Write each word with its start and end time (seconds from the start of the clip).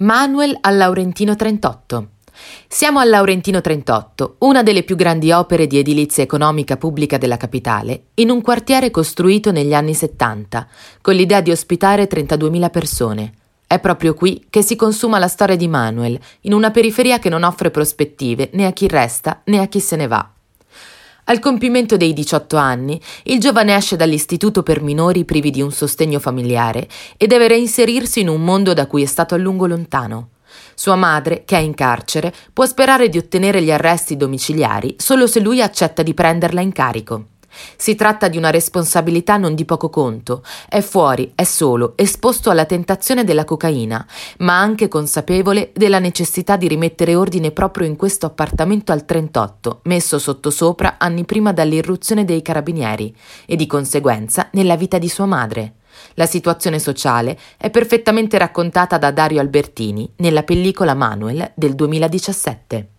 Manuel 0.00 0.54
al 0.60 0.76
Laurentino 0.76 1.36
38. 1.36 2.08
Siamo 2.68 2.98
al 2.98 3.08
Laurentino 3.08 3.62
38, 3.62 4.36
una 4.40 4.62
delle 4.62 4.82
più 4.82 4.94
grandi 4.94 5.32
opere 5.32 5.66
di 5.66 5.78
edilizia 5.78 6.22
economica 6.22 6.76
pubblica 6.76 7.16
della 7.16 7.38
capitale, 7.38 8.08
in 8.16 8.28
un 8.28 8.42
quartiere 8.42 8.90
costruito 8.90 9.52
negli 9.52 9.72
anni 9.72 9.94
70, 9.94 10.68
con 11.00 11.14
l'idea 11.14 11.40
di 11.40 11.50
ospitare 11.50 12.08
32.000 12.08 12.68
persone. 12.70 13.32
È 13.66 13.80
proprio 13.80 14.12
qui 14.12 14.44
che 14.50 14.60
si 14.60 14.76
consuma 14.76 15.18
la 15.18 15.28
storia 15.28 15.56
di 15.56 15.66
Manuel, 15.66 16.20
in 16.42 16.52
una 16.52 16.70
periferia 16.70 17.18
che 17.18 17.30
non 17.30 17.42
offre 17.42 17.70
prospettive 17.70 18.50
né 18.52 18.66
a 18.66 18.72
chi 18.72 18.88
resta 18.88 19.40
né 19.44 19.60
a 19.60 19.66
chi 19.66 19.80
se 19.80 19.96
ne 19.96 20.06
va. 20.06 20.30
Al 21.28 21.40
compimento 21.40 21.96
dei 21.96 22.12
18 22.12 22.56
anni, 22.56 23.00
il 23.24 23.40
giovane 23.40 23.74
esce 23.74 23.96
dall'istituto 23.96 24.62
per 24.62 24.80
minori 24.80 25.24
privi 25.24 25.50
di 25.50 25.60
un 25.60 25.72
sostegno 25.72 26.20
familiare 26.20 26.86
e 27.16 27.26
deve 27.26 27.48
reinserirsi 27.48 28.20
in 28.20 28.28
un 28.28 28.44
mondo 28.44 28.72
da 28.74 28.86
cui 28.86 29.02
è 29.02 29.06
stato 29.06 29.34
a 29.34 29.38
lungo 29.38 29.66
lontano. 29.66 30.28
Sua 30.76 30.94
madre, 30.94 31.42
che 31.44 31.56
è 31.56 31.60
in 31.60 31.74
carcere, 31.74 32.32
può 32.52 32.64
sperare 32.64 33.08
di 33.08 33.18
ottenere 33.18 33.60
gli 33.60 33.72
arresti 33.72 34.16
domiciliari 34.16 34.94
solo 34.98 35.26
se 35.26 35.40
lui 35.40 35.60
accetta 35.60 36.04
di 36.04 36.14
prenderla 36.14 36.60
in 36.60 36.70
carico. 36.70 37.24
Si 37.76 37.94
tratta 37.94 38.28
di 38.28 38.36
una 38.36 38.50
responsabilità 38.50 39.36
non 39.36 39.54
di 39.54 39.64
poco 39.64 39.88
conto. 39.90 40.42
È 40.68 40.80
fuori, 40.80 41.32
è 41.34 41.44
solo, 41.44 41.94
esposto 41.96 42.50
alla 42.50 42.64
tentazione 42.64 43.24
della 43.24 43.44
cocaina, 43.44 44.06
ma 44.38 44.58
anche 44.58 44.88
consapevole 44.88 45.72
della 45.74 45.98
necessità 45.98 46.56
di 46.56 46.68
rimettere 46.68 47.14
ordine 47.14 47.50
proprio 47.50 47.86
in 47.86 47.96
questo 47.96 48.26
appartamento 48.26 48.92
al 48.92 49.04
38, 49.04 49.80
messo 49.84 50.18
sottosopra 50.18 50.96
anni 50.98 51.24
prima 51.24 51.52
dall'irruzione 51.52 52.24
dei 52.24 52.42
carabinieri, 52.42 53.14
e 53.46 53.56
di 53.56 53.66
conseguenza 53.66 54.48
nella 54.52 54.76
vita 54.76 54.98
di 54.98 55.08
sua 55.08 55.26
madre. 55.26 55.74
La 56.14 56.26
situazione 56.26 56.78
sociale 56.78 57.38
è 57.56 57.70
perfettamente 57.70 58.38
raccontata 58.38 58.98
da 58.98 59.10
Dario 59.10 59.40
Albertini 59.40 60.10
nella 60.16 60.42
pellicola 60.42 60.94
Manuel 60.94 61.52
del 61.54 61.74
2017. 61.74 62.95